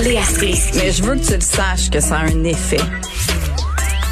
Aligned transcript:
Léa 0.00 0.22
Strisky. 0.22 0.78
Mais 0.78 0.92
je 0.92 1.02
veux 1.02 1.16
que 1.16 1.26
tu 1.26 1.34
le 1.34 1.40
saches 1.40 1.90
que 1.90 1.98
ça 1.98 2.18
a 2.18 2.20
un 2.20 2.44
effet. 2.44 2.78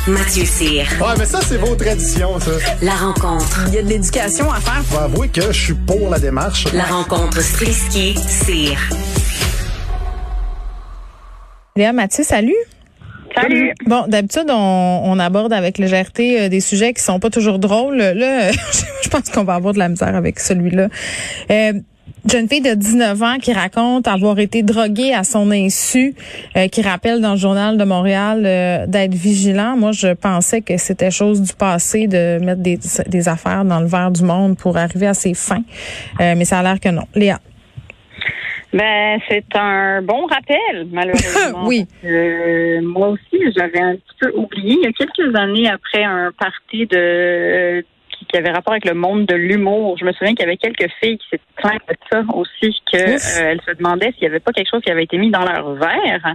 Mathieu 0.08 0.44
Cyr. 0.44 0.84
Ouais, 1.00 1.14
mais 1.16 1.26
ça, 1.26 1.40
c'est 1.42 1.58
vos 1.58 1.76
traditions, 1.76 2.40
ça. 2.40 2.50
La 2.82 2.96
rencontre. 2.96 3.66
Il 3.68 3.74
y 3.74 3.78
a 3.78 3.82
de 3.82 3.88
l'éducation 3.88 4.50
à 4.50 4.58
faire. 4.58 4.82
Faut 4.84 4.98
avouer 4.98 5.28
que 5.28 5.52
je 5.52 5.64
suis 5.64 5.74
pour 5.74 6.10
la 6.10 6.18
démarche. 6.18 6.66
La 6.72 6.86
rencontre 6.86 7.40
Strisky-Cyr. 7.40 8.76
Léa 11.76 11.92
Mathieu, 11.92 12.24
salut. 12.24 12.56
Salut. 13.36 13.72
Bon, 13.86 14.04
d'habitude, 14.08 14.46
on, 14.48 15.02
on 15.04 15.18
aborde 15.18 15.52
avec 15.52 15.78
légèreté 15.78 16.40
euh, 16.40 16.48
des 16.48 16.60
sujets 16.60 16.94
qui 16.94 17.02
sont 17.02 17.20
pas 17.20 17.30
toujours 17.30 17.58
drôles. 17.58 17.98
Là, 17.98 18.50
je 19.02 19.08
pense 19.08 19.28
qu'on 19.30 19.44
va 19.44 19.54
avoir 19.54 19.74
de 19.74 19.78
la 19.78 19.88
misère 19.88 20.14
avec 20.14 20.40
celui-là. 20.40 20.88
Euh, 21.50 21.72
jeune 22.30 22.48
fille 22.48 22.60
de 22.60 22.74
19 22.74 23.22
ans 23.22 23.36
qui 23.40 23.52
raconte 23.52 24.08
avoir 24.08 24.38
été 24.38 24.62
droguée 24.62 25.12
à 25.12 25.24
son 25.24 25.50
insu, 25.50 26.14
euh, 26.56 26.68
qui 26.68 26.82
rappelle 26.82 27.20
dans 27.20 27.32
le 27.32 27.38
journal 27.38 27.76
de 27.76 27.84
Montréal 27.84 28.42
euh, 28.44 28.86
d'être 28.86 29.14
vigilant. 29.14 29.76
Moi, 29.76 29.92
je 29.92 30.14
pensais 30.14 30.60
que 30.60 30.76
c'était 30.76 31.10
chose 31.10 31.40
du 31.42 31.52
passé 31.52 32.06
de 32.06 32.38
mettre 32.42 32.62
des, 32.62 32.78
des 33.06 33.28
affaires 33.28 33.64
dans 33.64 33.80
le 33.80 33.86
verre 33.86 34.10
du 34.10 34.22
monde 34.22 34.56
pour 34.56 34.76
arriver 34.76 35.06
à 35.06 35.14
ses 35.14 35.34
fins, 35.34 35.62
Euh, 36.20 36.34
mais 36.36 36.44
ça 36.44 36.58
a 36.58 36.62
l'air 36.62 36.80
que 36.80 36.88
non. 36.88 37.04
Léa. 37.14 37.40
Ben, 38.72 39.20
c'est 39.28 39.54
un 39.54 40.02
bon 40.02 40.26
rappel, 40.26 40.86
malheureusement. 40.92 41.66
Oui. 41.66 41.86
Euh, 42.04 42.80
moi 42.82 43.08
aussi, 43.08 43.40
j'avais 43.56 43.80
un 43.80 43.94
petit 43.94 44.16
peu 44.20 44.32
oublié. 44.34 44.76
Il 44.80 44.84
y 44.84 44.86
a 44.86 44.92
quelques 44.92 45.34
années, 45.36 45.68
après 45.68 46.04
un 46.04 46.32
party 46.32 46.86
de 46.86 47.84
qui, 48.10 48.24
qui 48.26 48.36
avait 48.36 48.50
rapport 48.50 48.72
avec 48.72 48.84
le 48.84 48.94
monde 48.94 49.26
de 49.26 49.34
l'humour, 49.34 49.96
je 49.98 50.04
me 50.04 50.12
souviens 50.12 50.34
qu'il 50.34 50.44
y 50.44 50.48
avait 50.48 50.56
quelques 50.56 50.90
filles 51.00 51.18
qui 51.18 51.28
s'étaient 51.30 51.44
plaintes 51.56 51.82
de 51.88 51.96
ça 52.10 52.22
aussi, 52.34 52.74
qu'elles 52.90 53.20
se 53.20 53.76
demandaient 53.76 54.12
s'il 54.12 54.22
n'y 54.22 54.28
avait 54.28 54.40
pas 54.40 54.52
quelque 54.52 54.70
chose 54.70 54.82
qui 54.82 54.90
avait 54.90 55.04
été 55.04 55.18
mis 55.18 55.30
dans 55.30 55.44
leur 55.44 55.74
verre. 55.74 56.34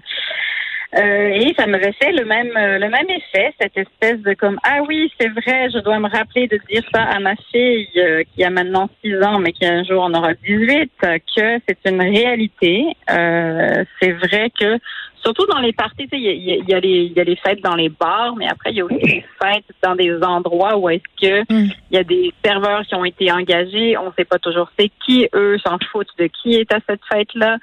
Euh, 0.98 1.30
et 1.30 1.54
ça 1.58 1.68
m'avait 1.68 1.94
fait 1.94 2.12
le 2.12 2.26
même 2.26 2.52
euh, 2.58 2.78
le 2.78 2.90
même 2.90 3.10
effet, 3.10 3.54
cette 3.60 3.78
espèce 3.78 4.20
de 4.20 4.34
comme 4.34 4.60
ah 4.64 4.80
oui 4.88 5.12
c'est 5.20 5.30
vrai, 5.30 5.70
je 5.74 5.80
dois 5.80 6.00
me 6.00 6.10
rappeler 6.10 6.48
de 6.48 6.60
dire 6.70 6.84
ça 6.94 7.04
à 7.04 7.20
ma 7.20 7.36
fille 7.52 7.88
euh, 7.98 8.24
qui 8.36 8.44
a 8.44 8.50
maintenant 8.50 8.90
6 9.04 9.16
ans 9.24 9.40
mais 9.40 9.54
qui 9.54 9.66
un 9.66 9.84
jour 9.86 10.04
en 10.04 10.14
aura 10.14 10.34
18 10.34 10.92
euh, 11.04 11.18
que 11.36 11.60
c'est 11.68 11.78
une 11.86 12.02
réalité. 12.02 12.86
Euh, 13.10 13.86
c'est 14.02 14.12
vrai 14.12 14.52
que 14.60 14.78
surtout 15.24 15.46
dans 15.46 15.60
les 15.60 15.72
parties, 15.72 16.10
il 16.12 16.20
y 16.20 16.30
a, 16.30 16.32
il 16.34 16.70
y, 16.70 16.74
a 16.74 16.80
les 16.80 17.04
il 17.04 17.14
y 17.14 17.20
a 17.22 17.24
les 17.24 17.38
fêtes 17.38 17.62
dans 17.62 17.76
les 17.76 17.90
bars, 17.90 18.36
mais 18.36 18.48
après 18.50 18.72
il 18.72 18.78
y 18.78 18.82
a 18.82 18.86
aussi 18.86 18.98
des 18.98 19.26
fêtes 19.42 19.66
dans 19.82 19.96
des 19.96 20.14
endroits 20.22 20.78
où 20.78 20.90
est-ce 20.90 21.04
que 21.22 21.42
Mm. 21.52 21.70
il 21.92 21.96
y 21.96 21.98
a 21.98 22.04
des 22.04 22.34
serveurs 22.44 22.82
qui 22.84 22.96
ont 22.96 23.06
été 23.06 23.32
engagés, 23.32 23.98
on 23.98 24.12
sait 24.18 24.26
pas 24.26 24.40
toujours 24.40 24.70
c'est 24.78 24.92
qui, 25.06 25.28
eux 25.34 25.58
s'en 25.66 25.78
foutent 25.92 26.16
de 26.18 26.28
qui 26.28 26.56
est 26.56 26.72
à 26.74 26.80
cette 26.88 27.02
fête 27.12 27.34
là. 27.36 27.58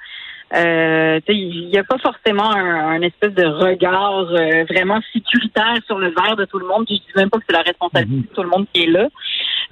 Euh, 0.55 1.19
il 1.27 1.69
n'y 1.71 1.77
a 1.77 1.83
pas 1.83 1.97
forcément 1.99 2.49
un, 2.51 2.89
un 2.97 3.01
espèce 3.01 3.33
de 3.33 3.45
regard 3.45 4.27
euh, 4.31 4.63
vraiment 4.69 4.99
sécuritaire 5.13 5.77
sur 5.85 5.99
le 5.99 6.07
verre 6.09 6.35
de 6.35 6.45
tout 6.45 6.57
le 6.59 6.65
monde. 6.67 6.85
Je 6.89 6.95
dis 6.95 7.03
même 7.15 7.29
pas 7.29 7.37
que 7.37 7.43
c'est 7.47 7.55
la 7.55 7.61
responsabilité 7.61 8.27
de 8.29 8.33
tout 8.35 8.43
le 8.43 8.49
monde 8.49 8.65
qui 8.73 8.83
est 8.83 8.87
là. 8.87 9.07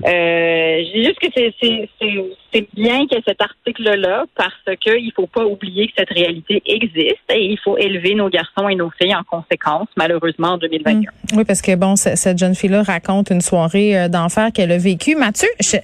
Euh, 0.05 0.83
je 0.85 0.91
dis 0.99 1.03
juste 1.05 1.19
que 1.19 1.27
c'est 1.33 2.67
bien 2.75 3.07
qu'il 3.07 3.17
y 3.17 3.19
ait 3.19 3.23
cet 3.27 3.41
article-là 3.41 4.25
parce 4.35 4.53
que 4.65 4.97
il 4.99 5.11
faut 5.15 5.25
pas 5.25 5.43
oublier 5.45 5.87
que 5.87 5.93
cette 5.97 6.09
réalité 6.11 6.61
existe 6.67 7.17
et 7.31 7.43
il 7.45 7.57
faut 7.57 7.77
élever 7.77 8.13
nos 8.13 8.29
garçons 8.29 8.69
et 8.69 8.75
nos 8.75 8.91
filles 8.91 9.15
en 9.15 9.23
conséquence, 9.23 9.87
malheureusement 9.97 10.49
en 10.49 10.57
2021. 10.57 11.09
Oui, 11.35 11.43
parce 11.45 11.61
que 11.63 11.75
bon, 11.75 11.95
cette 11.95 12.37
jeune 12.37 12.53
fille-là 12.55 12.83
raconte 12.83 13.31
une 13.31 13.41
soirée 13.41 13.97
euh, 13.99 14.07
d'enfer 14.07 14.49
qu'elle 14.53 14.71
a 14.71 14.77
vécue. 14.77 15.15
Mathieu, 15.15 15.49
je- 15.59 15.77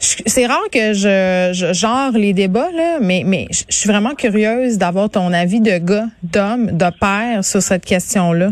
c'est 0.00 0.46
rare 0.46 0.68
que 0.72 0.92
je, 0.92 1.50
je 1.52 1.72
genre 1.72 2.12
les 2.14 2.32
débats, 2.32 2.70
là, 2.74 2.98
mais, 3.00 3.22
mais 3.26 3.46
je 3.50 3.64
suis 3.68 3.88
vraiment 3.88 4.14
curieuse 4.14 4.78
d'avoir 4.78 5.10
ton 5.10 5.32
avis 5.32 5.60
de 5.60 5.78
gars, 5.78 6.06
d'homme, 6.22 6.66
de 6.72 6.90
père 6.98 7.44
sur 7.44 7.60
cette 7.60 7.84
question-là. 7.84 8.50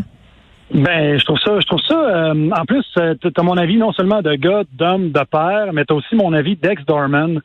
Ben, 0.73 1.17
je 1.17 1.23
trouve 1.23 1.39
ça, 1.39 1.59
je 1.59 1.65
trouve 1.65 1.79
ça. 1.87 1.95
euh, 1.95 2.49
en 2.51 2.65
plus, 2.65 2.85
euh, 2.97 3.15
t'as 3.15 3.43
mon 3.43 3.55
avis 3.55 3.77
non 3.77 3.93
seulement 3.93 4.21
de 4.21 4.35
gars, 4.35 4.63
d'homme, 4.73 5.11
de 5.11 5.23
père, 5.31 5.71
mais 5.71 5.85
t'as 5.85 5.95
aussi 5.95 6.15
mon 6.15 6.33
avis 6.33 6.57
d'ex 6.57 6.83
Dorman. 6.85 7.39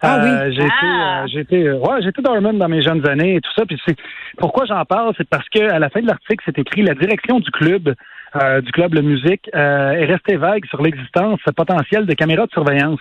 Ah 0.00 0.20
oui. 0.22 0.52
J'ai 0.54 0.62
été, 0.62 0.72
Ah. 0.82 1.24
euh, 1.24 1.40
été, 1.40 1.62
euh, 1.68 1.78
ouais, 1.78 2.00
Dorman 2.22 2.56
dans 2.58 2.68
mes 2.68 2.82
jeunes 2.82 3.06
années 3.08 3.36
et 3.36 3.40
tout 3.40 3.50
ça. 3.56 3.64
Puis 3.66 3.80
c'est 3.86 3.96
pourquoi 4.38 4.64
j'en 4.66 4.84
parle, 4.84 5.12
c'est 5.16 5.28
parce 5.28 5.48
que 5.48 5.70
à 5.70 5.78
la 5.78 5.88
fin 5.90 6.00
de 6.00 6.06
l'article, 6.06 6.42
c'est 6.44 6.58
écrit 6.58 6.82
la 6.82 6.94
direction 6.94 7.40
du 7.40 7.50
club, 7.50 7.94
euh, 8.40 8.60
du 8.60 8.70
club 8.70 8.94
de 8.94 9.00
musique, 9.00 9.50
euh, 9.54 9.90
est 9.92 10.04
restée 10.04 10.36
vague 10.36 10.64
sur 10.66 10.82
l'existence 10.82 11.40
potentielle 11.56 12.06
de 12.06 12.14
caméras 12.14 12.46
de 12.46 12.52
surveillance. 12.52 13.00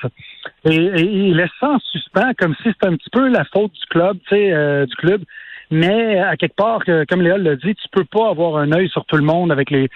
Et, 0.66 0.76
et 0.76 1.02
il 1.02 1.36
laisse 1.36 1.52
ça 1.60 1.70
en 1.70 1.80
suspens 1.80 2.34
comme 2.38 2.56
si 2.56 2.64
c'était 2.70 2.88
un 2.88 2.96
petit 2.96 3.10
peu 3.12 3.28
la 3.28 3.44
faute 3.46 3.74
du 3.74 3.86
club, 3.90 4.18
tu 4.28 4.36
sais, 4.36 4.52
euh, 4.54 4.86
du 4.86 4.96
club. 4.96 5.22
Mais 5.70 6.18
à 6.20 6.38
quelque 6.38 6.56
part, 6.56 6.80
que, 6.86 7.04
comme 7.10 7.22
Léa 7.22 7.38
l'a 7.38 7.58
dit, 7.58 7.76
tu 7.76 7.88
peux 7.92 8.06
pas 8.06 8.30
avoir 8.30 8.56
un 8.56 8.72
œil 8.72 8.88
sur 8.88 9.04
tout 9.06 9.18
le 9.18 9.24
monde 9.24 9.52
avec 9.52 9.70
les, 9.70 9.90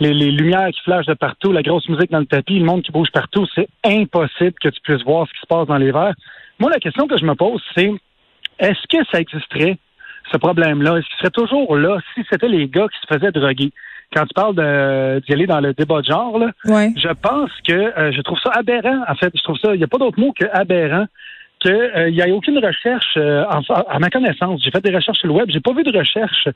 les, 0.00 0.14
les 0.14 0.30
lumières 0.30 0.70
qui 0.70 0.80
flashent 0.80 1.04
de 1.04 1.12
partout, 1.12 1.52
la 1.52 1.60
grosse 1.62 1.86
musique 1.90 2.10
dans 2.10 2.20
le 2.20 2.24
tapis, 2.26 2.58
le 2.58 2.64
monde 2.64 2.80
qui 2.82 2.90
bouge 2.92 3.10
partout. 3.12 3.46
C'est 3.54 3.68
impossible 3.84 4.54
que 4.62 4.70
tu 4.70 4.80
puisses 4.80 5.04
voir 5.04 5.26
ce 5.28 5.32
qui 5.34 5.40
se 5.40 5.46
passe 5.46 5.66
dans 5.66 5.76
les 5.76 5.92
verres. 5.92 6.14
Moi, 6.58 6.70
la 6.70 6.78
question 6.80 7.06
que 7.06 7.16
je 7.16 7.24
me 7.24 7.34
pose, 7.34 7.62
c'est 7.74 7.90
est-ce 8.58 8.86
que 8.88 9.04
ça 9.10 9.20
existerait, 9.20 9.78
ce 10.32 10.36
problème-là? 10.36 10.96
Est-ce 10.98 11.06
qu'il 11.06 11.16
serait 11.18 11.30
toujours 11.30 11.76
là 11.76 11.98
si 12.14 12.24
c'était 12.30 12.48
les 12.48 12.66
gars 12.68 12.86
qui 12.88 12.98
se 13.00 13.14
faisaient 13.14 13.32
droguer? 13.32 13.72
Quand 14.14 14.24
tu 14.24 14.34
parles 14.34 14.54
d'y 15.22 15.32
aller 15.32 15.46
dans 15.46 15.60
le 15.60 15.74
débat 15.74 16.00
de 16.00 16.06
genre, 16.06 16.38
là, 16.38 16.50
Ouais. 16.64 16.92
je 16.96 17.08
pense 17.08 17.50
que 17.66 17.72
euh, 17.72 18.10
je 18.10 18.20
trouve 18.22 18.38
ça 18.42 18.50
aberrant. 18.54 19.02
En 19.06 19.14
fait, 19.14 19.30
je 19.36 19.42
trouve 19.42 19.58
ça, 19.58 19.74
il 19.74 19.78
n'y 19.78 19.84
a 19.84 19.88
pas 19.88 19.98
d'autre 19.98 20.18
mot 20.18 20.32
que 20.32 20.46
aberrant. 20.52 21.06
Qu'il 21.60 22.12
n'y 22.14 22.22
a 22.22 22.28
aucune 22.28 22.58
recherche, 22.64 23.14
euh, 23.16 23.44
en- 23.50 23.62
à 23.88 23.98
ma 23.98 24.10
connaissance, 24.10 24.60
j'ai 24.64 24.70
fait 24.70 24.80
des 24.80 24.94
recherches 24.94 25.18
sur 25.18 25.26
le 25.26 25.34
web, 25.34 25.48
j'ai 25.50 25.58
pas 25.58 25.72
vu 25.72 25.82
de 25.82 25.96
recherche 25.96 26.48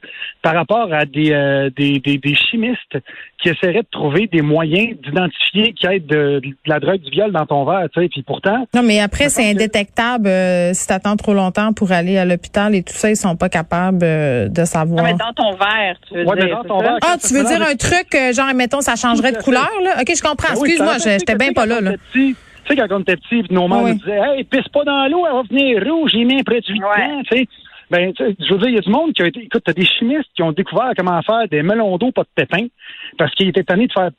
par 0.42 0.54
rapport 0.54 0.92
à 0.92 1.04
des, 1.06 1.32
euh, 1.32 1.70
des, 1.76 1.98
des, 1.98 2.18
des 2.18 2.34
chimistes 2.36 2.98
qui 3.42 3.48
essaieraient 3.48 3.82
de 3.82 3.88
trouver 3.90 4.28
des 4.28 4.42
moyens 4.42 4.96
d'identifier 5.02 5.72
qu'il 5.72 5.90
y 5.90 5.94
ait 5.94 5.98
de, 5.98 6.40
de 6.44 6.54
la 6.66 6.78
drogue, 6.78 7.00
du 7.00 7.10
viol 7.10 7.32
dans 7.32 7.46
ton 7.46 7.64
verre, 7.64 7.88
tu 7.92 8.00
sais. 8.00 8.08
Puis 8.08 8.22
pourtant, 8.22 8.64
Non, 8.74 8.82
mais 8.84 9.00
après, 9.00 9.28
c'est 9.28 9.50
indétectable. 9.50 10.28
euh, 10.28 10.72
si 10.72 10.86
t'attends 10.86 11.16
trop 11.16 11.34
longtemps 11.34 11.72
pour 11.72 11.90
aller 11.90 12.16
à 12.16 12.24
l'hôpital 12.24 12.72
et 12.76 12.84
tout 12.84 12.94
ça, 12.94 13.10
ils 13.10 13.16
sont 13.16 13.34
pas 13.34 13.48
capables 13.48 14.04
euh, 14.04 14.48
de 14.48 14.60
Non, 14.60 14.66
savoir. 14.66 15.04
mais 15.04 15.14
dans 15.14 15.32
ton 15.34 15.52
verre, 15.56 15.96
tu 16.06 16.14
veux 16.14 16.24
Ouais, 16.26 16.36
dire. 16.46 16.56
dans 16.56 16.62
ton 16.64 16.78
verre, 16.80 16.98
Ah, 17.02 17.16
tu 17.20 17.34
veux 17.34 17.42
dire 17.44 17.60
un 17.60 17.74
truc, 17.74 18.14
euh, 18.14 18.32
genre, 18.32 18.54
mettons, 18.54 18.80
ça 18.80 18.94
changerait 18.94 19.32
de 19.32 19.38
couleur, 19.38 19.69
là? 19.82 19.96
OK, 20.00 20.12
je 20.16 20.22
comprends. 20.22 20.54
Ben 20.54 20.60
Excuse-moi, 20.60 20.98
j'étais 21.04 21.34
bien 21.34 21.52
pas 21.52 21.66
là, 21.66 21.80
là. 21.80 21.92
Tu 22.64 22.74
sais, 22.74 22.76
quand 22.76 22.94
on 22.96 23.00
était 23.00 23.16
petit, 23.16 23.44
nos 23.52 23.68
mères 23.68 23.82
Oui. 23.82 23.90
nous 23.92 23.98
disaient 23.98 24.20
Hey, 24.36 24.44
pisse 24.44 24.68
pas 24.68 24.84
dans 24.84 25.06
l'eau, 25.08 25.26
elle 25.26 25.32
va 25.34 25.42
venir 25.42 25.82
rouge, 25.84 26.12
j'ai 26.14 26.24
mis 26.24 26.40
un 26.40 26.42
produit 26.42 26.80
Ouais. 26.82 27.22
tu 27.30 27.36
sais. 27.38 27.48
Ben, 27.90 28.12
tu 28.14 28.24
sais, 28.24 28.34
je 28.40 28.52
veux 28.54 28.58
dire, 28.60 28.68
il 28.68 28.74
y 28.76 28.78
a 28.78 28.80
du 28.80 28.90
monde 28.90 29.12
qui 29.12 29.22
a 29.22 29.26
été. 29.26 29.40
Écoute, 29.40 29.62
t'as 29.66 29.74
des 29.74 29.84
chimistes 29.84 30.30
qui 30.34 30.42
ont 30.42 30.52
découvert 30.52 30.92
comment 30.96 31.20
faire 31.22 31.46
des 31.50 31.62
melons 31.62 31.98
d'eau 31.98 32.10
pas 32.10 32.22
de 32.22 32.28
pépins 32.34 32.66
parce 33.18 33.34
qu'ils 33.34 33.48
étaient 33.48 33.64
tannés 33.64 33.86
de 33.86 33.92
faire. 33.92 34.10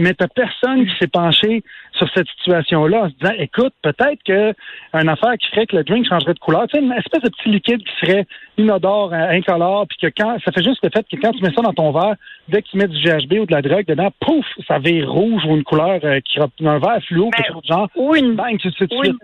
Mais 0.00 0.14
t'as 0.14 0.28
personne 0.28 0.86
qui 0.86 0.92
s'est 0.98 1.06
penché 1.08 1.62
sur 1.92 2.08
cette 2.14 2.26
situation-là 2.38 3.02
en 3.04 3.08
se 3.10 3.14
disant, 3.16 3.34
écoute, 3.38 3.74
peut-être 3.82 4.22
que 4.24 4.54
une 4.94 5.08
affaire 5.08 5.34
qui 5.38 5.46
ferait 5.50 5.66
que 5.66 5.76
le 5.76 5.84
drink 5.84 6.06
changerait 6.08 6.34
de 6.34 6.38
couleur, 6.38 6.66
tu 6.68 6.78
sais, 6.78 6.82
une 6.82 6.92
espèce 6.92 7.22
de 7.22 7.28
petit 7.28 7.50
liquide 7.50 7.82
qui 7.84 8.06
serait 8.06 8.26
inodore, 8.56 9.12
euh, 9.12 9.28
incolore, 9.30 9.86
puis 9.88 9.98
que 9.98 10.12
quand 10.16 10.38
ça 10.44 10.52
fait 10.52 10.62
juste 10.64 10.82
le 10.82 10.90
fait 10.90 11.06
que 11.06 11.20
quand 11.20 11.32
tu 11.32 11.42
mets 11.42 11.52
ça 11.54 11.62
dans 11.62 11.74
ton 11.74 11.92
verre, 11.92 12.14
dès 12.48 12.62
que 12.62 12.68
tu 12.68 12.78
mets 12.78 12.88
du 12.88 12.96
GHB 12.98 13.32
ou 13.40 13.46
de 13.46 13.52
la 13.52 13.62
drogue 13.62 13.84
dedans, 13.86 14.10
pouf, 14.20 14.46
ça 14.66 14.78
vire 14.78 15.10
rouge 15.10 15.44
ou 15.44 15.54
une 15.54 15.64
couleur 15.64 16.00
euh, 16.02 16.20
qui 16.20 16.38
un 16.40 16.78
verre 16.78 17.02
fluo, 17.06 17.26
Ben, 17.30 17.30
quelque 17.42 17.52
chose 17.52 17.62
de 17.62 17.68
genre. 17.68 17.88
Ou 17.94 18.14
une 18.16 18.34
Bang, 18.36 18.58
tu 18.58 18.72
tout 18.72 18.86
de 18.86 18.94
ou 18.94 19.04
une, 19.04 19.12
suite. 19.12 19.22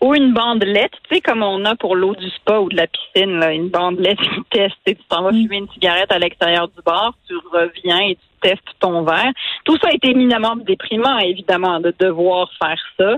ou 0.00 0.14
une 0.14 0.32
bandelette, 0.32 0.92
tu 1.08 1.16
sais, 1.16 1.20
comme 1.20 1.42
on 1.42 1.64
a 1.66 1.76
pour 1.76 1.94
l'eau 1.96 2.14
du 2.14 2.28
spa 2.30 2.58
ou 2.58 2.68
de 2.68 2.76
la 2.76 2.86
piscine, 2.86 3.38
là, 3.38 3.52
une 3.52 3.68
bandelette 3.68 4.18
qui 4.18 4.42
teste. 4.50 4.76
Tu 4.86 4.92
sais, 4.92 4.94
tu 4.96 5.04
t'en 5.08 5.22
vas 5.22 5.32
Mm. 5.32 5.42
fumer 5.42 5.56
une 5.58 5.68
cigarette 5.70 6.10
à 6.12 6.18
l'extérieur 6.18 6.68
du 6.68 6.80
bar, 6.84 7.14
tu 7.28 7.34
reviens 7.52 8.00
et 8.00 8.14
tu 8.16 8.22
testes 8.44 8.62
ton 8.78 9.02
verre. 9.02 9.32
Tout 9.64 9.76
ça 9.82 9.88
a 9.88 9.94
été 9.94 10.10
éminemment 10.10 10.56
déprimant, 10.56 11.18
évidemment, 11.18 11.80
de 11.80 11.94
devoir 11.98 12.50
faire 12.62 12.82
ça. 12.98 13.16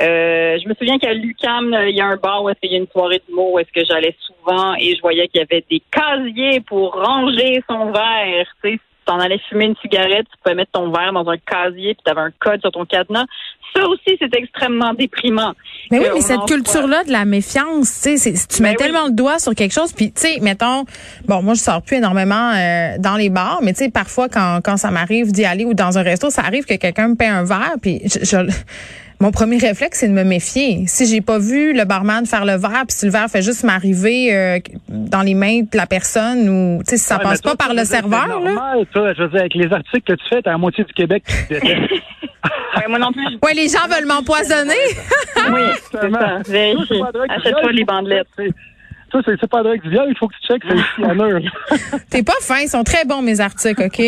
Euh, 0.00 0.58
je 0.62 0.68
me 0.68 0.74
souviens 0.74 0.98
qu'à 0.98 1.14
Lucam, 1.14 1.74
il 1.88 1.96
y 1.96 2.00
a 2.00 2.06
un 2.06 2.16
bar 2.16 2.42
où 2.42 2.50
est-ce 2.50 2.60
qu'il 2.60 2.72
y 2.72 2.74
a 2.74 2.78
une 2.78 2.88
soirée 2.88 3.22
d'humour 3.26 3.54
où 3.54 3.58
est-ce 3.58 3.72
que 3.72 3.84
j'allais 3.84 4.14
souvent 4.20 4.74
et 4.74 4.94
je 4.94 5.00
voyais 5.00 5.28
qu'il 5.28 5.40
y 5.40 5.44
avait 5.44 5.64
des 5.70 5.82
casiers 5.90 6.60
pour 6.60 6.92
ranger 6.94 7.62
son 7.68 7.90
verre. 7.90 8.46
Tu 8.62 8.78
t'en 9.06 9.18
allais 9.20 9.40
fumer 9.48 9.66
une 9.66 9.76
cigarette, 9.76 10.26
tu 10.30 10.36
pouvais 10.42 10.54
mettre 10.54 10.72
ton 10.72 10.90
verre 10.90 11.12
dans 11.12 11.26
un 11.28 11.36
casier 11.38 11.94
puis 11.94 12.02
tu 12.04 12.10
avais 12.10 12.20
un 12.20 12.32
code 12.40 12.60
sur 12.60 12.70
ton 12.72 12.84
cadenas. 12.84 13.24
Ça 13.74 13.86
aussi, 13.88 14.16
c'est 14.18 14.34
extrêmement 14.34 14.94
déprimant. 14.94 15.52
Mais 15.90 15.98
oui, 15.98 16.06
mais 16.14 16.20
cette 16.22 16.40
culture-là 16.46 17.04
de 17.04 17.12
la 17.12 17.24
méfiance, 17.26 18.00
tu 18.02 18.16
sais, 18.16 18.32
tu 18.48 18.62
mets 18.62 18.70
Ben 18.70 18.76
oui. 18.78 18.84
tellement 18.84 19.06
le 19.06 19.12
doigt 19.12 19.38
sur 19.38 19.54
quelque 19.54 19.72
chose, 19.74 19.92
puis 19.92 20.12
tu 20.12 20.20
sais, 20.22 20.38
mettons, 20.40 20.84
bon, 21.26 21.42
moi 21.42 21.54
je 21.54 21.60
sors 21.60 21.82
plus 21.82 21.96
énormément 21.98 22.52
euh, 22.54 22.96
dans 22.98 23.16
les 23.16 23.28
bars, 23.28 23.60
mais 23.62 23.72
tu 23.74 23.84
sais, 23.84 23.90
parfois 23.90 24.28
quand 24.28 24.60
quand 24.64 24.76
ça 24.78 24.90
m'arrive 24.90 25.30
d'y 25.30 25.44
aller 25.44 25.64
ou 25.64 25.74
dans 25.74 25.98
un 25.98 26.02
resto, 26.02 26.30
ça 26.30 26.42
arrive 26.42 26.64
que 26.64 26.74
quelqu'un 26.74 27.08
me 27.08 27.14
paie 27.16 27.26
un 27.26 27.44
verre, 27.44 27.74
puis 27.82 28.00
je, 28.04 28.24
je- 28.24 28.50
mon 29.20 29.30
premier 29.30 29.58
réflexe, 29.58 30.00
c'est 30.00 30.08
de 30.08 30.12
me 30.12 30.24
méfier. 30.24 30.84
Si 30.86 31.06
j'ai 31.06 31.20
pas 31.20 31.38
vu 31.38 31.72
le 31.72 31.84
barman 31.84 32.26
faire 32.26 32.44
le 32.44 32.56
verre, 32.56 32.84
puis 32.86 32.96
si 32.96 33.06
le 33.06 33.12
verre 33.12 33.28
fait 33.28 33.42
juste 33.42 33.64
m'arriver 33.64 34.34
euh, 34.34 34.58
dans 34.88 35.22
les 35.22 35.34
mains 35.34 35.60
de 35.62 35.76
la 35.76 35.86
personne, 35.86 36.48
ou 36.48 36.78
tu 36.82 36.90
sais, 36.90 36.96
si 36.98 37.04
ça 37.04 37.16
Ouais, 37.16 37.22
passe 37.22 37.40
pas 37.40 37.50
toi, 37.50 37.56
par 37.66 37.74
le 37.74 37.84
serveur, 37.84 38.22
c'est 38.24 38.28
là. 38.28 38.52
normal, 38.52 38.86
toi, 38.92 39.12
je 39.14 39.22
veux 39.22 39.28
dire, 39.28 39.40
avec 39.40 39.54
les 39.54 39.72
articles 39.72 40.02
que 40.02 40.12
tu 40.20 40.28
fais, 40.28 40.42
t'as 40.42 40.50
la 40.52 40.58
moitié 40.58 40.84
du 40.84 40.92
Québec 40.92 41.24
qui 41.26 41.34
te 41.48 41.54
déteste. 41.54 41.92
Ouais, 42.76 42.84
moi 42.88 42.98
non 42.98 43.10
plus. 43.10 43.24
Ouais, 43.42 43.54
les 43.54 43.68
gens 43.68 43.88
veulent 43.88 44.06
m'empoisonner. 44.06 44.74
Oui, 45.50 45.60
c'est 45.90 46.08
du 46.08 46.14
Achète-toi 46.14 46.92
les 46.92 47.32
il 47.32 47.44
faut 47.50 47.52
que 47.62 47.70
tu 47.80 47.84
bandelettes. 47.86 48.26
checkes, 48.36 49.24
c'est- 49.40 49.46
pas 49.48 49.62
drogue 49.62 49.80
du 49.82 49.88
viol, 49.90 50.06
il 50.10 50.16
faut 50.18 50.28
que 50.28 50.34
tu 50.40 50.46
checkes, 50.46 50.62
c'est 50.68 50.76
cyanure. 51.02 51.40
T'es 52.10 52.22
pas 52.22 52.34
fin, 52.42 52.58
ils 52.60 52.68
sont 52.68 52.84
très 52.84 53.06
bons 53.06 53.22
mes 53.22 53.40
articles, 53.40 53.82
OK? 53.82 54.02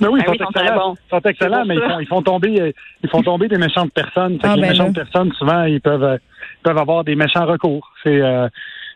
Mais 0.00 0.08
oui, 0.08 0.20
ils 0.20 0.22
Ah 0.22 0.26
sont 0.26 0.30
oui, 0.32 0.36
ils 0.40 0.44
sont 0.44 0.52
très 0.52 0.62
excellents. 0.62 0.96
sont 1.10 1.20
excellents, 1.20 1.64
mais 1.64 1.74
ils 1.76 1.80
font, 1.82 2.00
ils 2.00 2.06
font 2.06 2.22
tomber, 2.22 2.60
euh, 2.60 2.72
ils 3.02 3.10
font 3.10 3.22
tomber 3.22 3.48
des 3.48 3.58
méchantes 3.58 3.92
personnes. 3.92 4.38
Ah, 4.42 4.54
les 4.56 4.62
ben 4.62 4.68
méchantes 4.70 4.96
là. 4.96 5.04
personnes, 5.04 5.32
souvent, 5.32 5.64
ils 5.64 5.80
peuvent, 5.80 6.04
euh, 6.04 6.16
peuvent 6.62 6.78
avoir 6.78 7.04
des 7.04 7.14
méchants 7.16 7.46
recours. 7.46 7.90
C'est, 8.02 8.20
euh, 8.20 8.48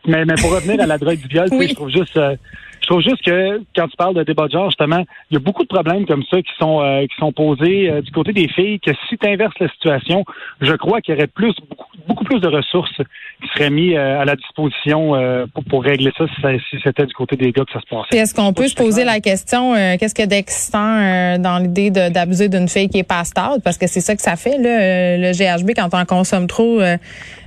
mais, 0.07 0.25
mais 0.25 0.35
pour 0.35 0.51
revenir 0.53 0.81
à 0.81 0.85
la 0.85 0.97
drogue 0.97 1.17
du 1.19 1.27
viol, 1.27 1.47
Oui. 1.51 1.67
je 1.69 1.75
trouve 1.75 1.89
juste, 1.89 2.17
euh, 2.17 2.35
je 2.81 2.87
trouve 2.87 3.01
juste 3.01 3.23
que 3.23 3.61
quand 3.75 3.87
tu 3.87 3.95
parles 3.97 4.13
de 4.15 4.23
débat 4.23 4.45
de 4.47 4.51
genre, 4.51 4.69
justement, 4.69 5.03
il 5.31 5.33
y 5.33 5.37
a 5.37 5.39
beaucoup 5.39 5.63
de 5.63 5.67
problèmes 5.67 6.05
comme 6.05 6.23
ça 6.29 6.37
qui 6.41 6.51
sont, 6.59 6.81
euh, 6.81 7.01
qui 7.01 7.15
sont 7.19 7.31
posés 7.31 7.89
euh, 7.89 8.01
du 8.01 8.11
côté 8.11 8.31
des 8.31 8.47
filles. 8.47 8.79
Que 8.79 8.91
si 9.09 9.17
tu 9.17 9.27
inverses 9.27 9.55
la 9.59 9.67
situation, 9.69 10.23
je 10.61 10.73
crois 10.73 11.01
qu'il 11.01 11.15
y 11.15 11.17
aurait 11.17 11.27
plus, 11.27 11.53
beaucoup, 11.67 11.87
beaucoup 12.07 12.23
plus 12.25 12.39
de 12.39 12.47
ressources 12.47 12.95
qui 13.41 13.47
seraient 13.55 13.71
mis 13.71 13.95
euh, 13.95 14.19
à 14.21 14.25
la 14.25 14.35
disposition 14.35 15.15
euh, 15.15 15.45
pour, 15.53 15.63
pour 15.63 15.83
régler 15.83 16.11
ça 16.15 16.25
si, 16.35 16.41
ça- 16.41 16.49
si 16.69 16.77
c'était 16.83 17.05
du 17.07 17.13
côté 17.13 17.35
des 17.37 17.51
gars 17.51 17.63
que 17.65 17.71
ça 17.73 17.81
se 17.81 17.87
passait. 17.87 18.07
Puis 18.11 18.19
est-ce 18.19 18.35
qu'on 18.35 18.53
peut 18.53 18.67
se 18.67 18.75
poser 18.75 19.03
la 19.03 19.19
question, 19.19 19.73
euh, 19.73 19.95
qu'est-ce 19.99 20.21
a 20.21 20.27
d'excitant 20.27 20.99
euh, 21.01 21.37
dans 21.39 21.57
l'idée 21.57 21.89
d'abuser 21.89 22.49
d'une 22.49 22.67
fille 22.67 22.89
qui 22.89 22.99
est 22.99 23.03
passed 23.03 23.37
out? 23.39 23.61
Parce 23.63 23.79
que 23.79 23.87
c'est 23.87 24.01
ça 24.01 24.15
que 24.15 24.21
ça 24.21 24.35
fait, 24.35 24.57
là, 24.59 24.69
euh, 24.69 25.17
le 25.17 25.31
GHB, 25.33 25.71
quand 25.75 25.89
on 25.91 25.97
en 25.97 26.05
consomme 26.05 26.45
trop. 26.47 26.79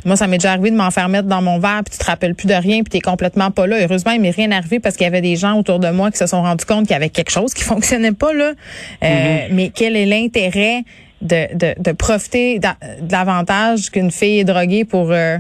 Moi, 0.09 0.17
ça 0.17 0.27
m'est 0.27 0.39
déjà 0.39 0.51
arrivé 0.53 0.71
de 0.73 0.77
m'en 0.77 0.91
faire 0.91 1.09
mettre 1.09 1.29
dans 1.29 1.41
mon 1.43 1.61
verre, 1.61 1.83
puis 1.85 1.93
tu 1.93 1.99
te 1.99 2.05
rappelles 2.05 2.35
plus 2.35 2.49
de 2.49 2.55
rien, 2.55 2.79
puis 2.83 2.91
t'es 2.91 3.01
complètement 3.01 3.51
pas 3.53 3.67
là. 3.69 3.77
Heureusement, 3.81 4.11
il 4.13 4.21
m'est 4.21 4.31
rien 4.31 4.51
arrivé 4.51 4.81
parce 4.81 4.97
qu'il 4.97 5.05
y 5.05 5.07
avait 5.09 5.21
des 5.21 5.37
gens 5.37 5.57
autour 5.59 5.79
de 5.79 5.91
moi 5.91 6.11
qui 6.11 6.17
se 6.19 6.27
sont 6.27 6.43
rendus 6.43 6.65
compte 6.65 6.83
qu'il 6.87 6.93
y 6.93 6.97
avait 6.97 7.11
quelque 7.11 7.31
chose 7.31 7.55
qui 7.55 7.63
fonctionnait 7.73 8.13
pas, 8.13 8.33
là. 8.33 8.53
Euh, 9.05 9.39
Mais 9.53 9.71
quel 9.73 9.95
est 9.97 10.07
l'intérêt 10.07 10.83
de, 11.23 11.55
de, 11.57 11.75
de 11.81 11.93
profiter 11.93 12.59
d'a- 12.59 12.77
de 13.01 13.13
l'avantage 13.13 13.91
qu'une 13.91 14.11
fille 14.11 14.41
est 14.41 14.45
droguée 14.45 14.85
pour... 14.85 15.13
euh, 15.13 15.37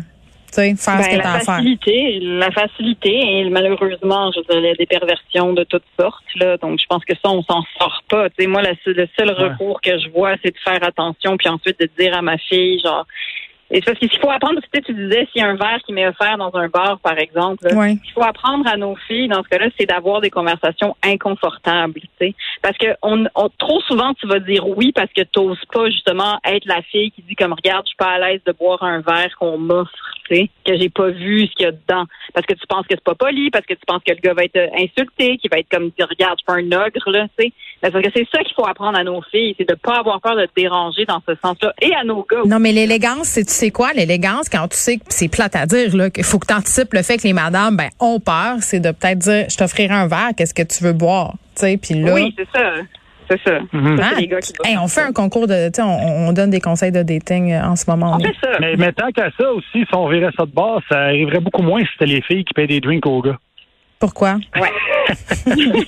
tu 0.50 0.54
faire 0.54 0.76
ce 1.04 1.08
que 1.10 1.14
Ben, 1.16 1.20
t'as 1.20 1.28
la 1.28 1.34
à 1.34 1.38
faire? 1.40 1.44
facilité, 1.56 2.18
la 2.22 2.50
facilité 2.50 3.10
et 3.12 3.50
malheureusement, 3.50 4.32
je 4.32 4.38
veux 4.40 4.44
dire, 4.48 4.58
il 4.60 4.66
y 4.68 4.70
a 4.70 4.74
des 4.76 4.86
perversions 4.86 5.52
de 5.52 5.62
toutes 5.64 5.84
sortes 6.00 6.24
là, 6.36 6.56
donc 6.56 6.80
je 6.80 6.86
pense 6.88 7.04
que 7.04 7.12
ça 7.22 7.30
on 7.30 7.42
s'en 7.42 7.62
sort 7.78 8.02
pas. 8.08 8.30
Tu 8.30 8.46
moi, 8.46 8.62
la- 8.62 8.72
le 8.86 9.06
seul 9.16 9.28
Ouais. 9.28 9.34
recours 9.50 9.80
que 9.82 9.98
je 9.98 10.08
vois, 10.08 10.36
c'est 10.42 10.50
de 10.50 10.56
faire 10.64 10.82
attention 10.82 11.36
puis 11.36 11.48
ensuite 11.50 11.78
de 11.78 11.88
dire 11.98 12.16
à 12.16 12.22
ma 12.22 12.38
fille 12.38 12.80
genre 12.82 13.06
et 13.70 13.76
c'est 13.80 13.84
parce 13.84 13.98
qu'il 13.98 14.10
faut 14.18 14.30
apprendre, 14.30 14.60
tu 14.62 14.68
sais, 14.74 14.80
tu 14.82 14.94
disais, 14.94 15.26
s'il 15.32 15.42
y 15.42 15.44
a 15.44 15.48
un 15.48 15.56
verre 15.56 15.78
qui 15.84 15.92
m'est 15.92 16.06
offert 16.08 16.38
dans 16.38 16.54
un 16.54 16.68
bar, 16.68 16.98
par 17.00 17.18
exemple, 17.18 17.64
là, 17.68 17.74
Ouais. 17.76 17.92
il 18.02 18.10
faut 18.12 18.22
apprendre 18.22 18.66
à 18.66 18.76
nos 18.76 18.96
filles, 19.06 19.28
dans 19.28 19.42
ce 19.42 19.48
cas-là, 19.48 19.66
c'est 19.78 19.86
d'avoir 19.86 20.20
des 20.20 20.30
conversations 20.30 20.96
inconfortables, 21.04 22.00
tu 22.00 22.08
sais. 22.18 22.34
Parce 22.62 22.76
que 22.78 22.86
on, 23.02 23.26
on- 23.34 23.48
trop 23.58 23.80
souvent, 23.82 24.14
tu 24.14 24.26
vas 24.26 24.38
dire 24.40 24.66
oui 24.66 24.92
parce 24.92 25.12
que 25.12 25.22
tu 25.22 25.40
n'oses 25.40 25.64
pas, 25.72 25.90
justement, 25.90 26.38
être 26.44 26.64
la 26.66 26.82
fille 26.82 27.10
qui 27.12 27.22
dit 27.22 27.34
comme, 27.36 27.52
regarde, 27.52 27.84
je 27.84 27.88
suis 27.88 27.96
pas 27.96 28.12
à 28.12 28.18
l'aise 28.18 28.40
de 28.46 28.52
boire 28.52 28.82
un 28.82 29.00
verre 29.00 29.34
qu'on 29.38 29.58
m'offre, 29.58 29.92
tu 30.28 30.36
sais, 30.36 30.50
que 30.64 30.76
j'ai 30.78 30.88
pas 30.88 31.08
vu 31.10 31.46
ce 31.46 31.52
qu'il 31.52 31.64
y 31.66 31.68
a 31.68 31.72
dedans. 31.72 32.04
Parce 32.34 32.46
que 32.46 32.54
tu 32.54 32.66
penses 32.66 32.86
que 32.86 32.94
c'est 32.94 33.04
pas 33.04 33.14
poli, 33.14 33.50
parce 33.50 33.66
que 33.66 33.74
tu 33.74 33.80
penses 33.86 34.02
que 34.06 34.12
le 34.12 34.20
gars 34.20 34.34
va 34.34 34.44
être 34.44 34.56
euh, 34.56 34.68
insulté, 34.76 35.38
qu'il 35.38 35.50
va 35.50 35.58
être 35.58 35.68
comme, 35.70 35.90
regarde, 36.00 36.38
je 36.46 36.52
suis 36.52 36.62
un 36.62 36.72
ogre, 36.86 37.10
là, 37.10 37.26
tu 37.38 37.44
sais. 37.46 37.52
Mais 37.82 37.90
Parce 37.90 38.04
que 38.04 38.10
c'est 38.14 38.26
ça 38.34 38.42
qu'il 38.42 38.54
faut 38.54 38.66
apprendre 38.66 38.98
à 38.98 39.04
nos 39.04 39.22
filles, 39.22 39.54
c'est 39.56 39.68
de 39.68 39.74
pas 39.74 39.98
avoir 39.98 40.20
peur 40.20 40.34
de 40.36 40.46
te 40.46 40.50
déranger 40.56 41.04
dans 41.04 41.22
ce 41.28 41.34
sens-là. 41.40 41.72
Et 41.80 41.94
à 41.94 42.02
nos 42.04 42.26
gars 42.28 42.42
Non, 42.44 42.58
mais 42.58 42.72
l'élégance, 42.72 43.28
c'est 43.28 43.44
tu 43.58 43.64
sais 43.64 43.70
quoi? 43.72 43.92
L'élégance, 43.92 44.48
quand 44.48 44.68
tu 44.68 44.76
sais 44.76 44.98
que 44.98 45.02
c'est 45.08 45.28
plate 45.28 45.56
à 45.56 45.66
dire, 45.66 45.96
là, 45.96 46.10
qu'il 46.10 46.22
faut 46.22 46.38
que 46.38 46.46
tu 46.46 46.54
anticipes 46.54 46.94
le 46.94 47.02
fait 47.02 47.16
que 47.16 47.24
les 47.24 47.32
madames, 47.32 47.76
ben, 47.76 47.88
ont 47.98 48.20
peur, 48.20 48.58
c'est 48.60 48.78
de 48.78 48.92
peut-être 48.92 49.18
dire, 49.18 49.46
je 49.48 49.56
t'offrirai 49.56 49.94
un 49.94 50.06
verre, 50.06 50.30
qu'est-ce 50.36 50.54
que 50.54 50.62
tu 50.62 50.84
veux 50.84 50.92
boire? 50.92 51.34
Tu 51.56 51.62
sais, 51.62 51.76
puis 51.76 51.94
là. 51.94 52.14
Oui, 52.14 52.32
c'est 52.38 52.46
ça. 52.56 52.70
C'est 53.28 53.40
ça. 53.44 53.58
Mhm. 53.72 53.98
Ça, 53.98 54.04
hein, 54.04 54.10
c'est 54.14 54.20
les 54.20 54.26
gars 54.28 54.40
qui 54.40 54.52
hey, 54.64 54.78
on 54.78 54.86
fait 54.86 55.02
un 55.02 55.12
concours 55.12 55.48
de, 55.48 55.68
tu 55.68 55.74
sais, 55.74 55.82
on, 55.82 56.28
on 56.28 56.32
donne 56.32 56.50
des 56.50 56.60
conseils 56.60 56.92
de 56.92 57.02
dating 57.02 57.52
euh, 57.52 57.64
en 57.64 57.74
ce 57.74 57.90
moment. 57.90 58.16
On 58.16 58.20
fait 58.20 58.34
ça. 58.40 58.58
Mais, 58.60 58.76
mais 58.76 58.92
tant 58.92 59.10
qu'à 59.10 59.28
ça 59.36 59.52
aussi, 59.52 59.84
si 59.84 59.94
on 59.94 60.08
verrait 60.08 60.32
ça 60.36 60.46
de 60.46 60.52
base, 60.52 60.80
ça 60.88 61.00
arriverait 61.00 61.40
beaucoup 61.40 61.62
moins 61.62 61.80
si 61.80 61.88
c'était 61.92 62.06
les 62.06 62.22
filles 62.22 62.44
qui 62.44 62.54
payent 62.54 62.68
des 62.68 62.80
drinks 62.80 63.06
aux 63.06 63.20
gars. 63.20 63.38
Pourquoi? 64.00 64.36
Ouais. 64.60 64.70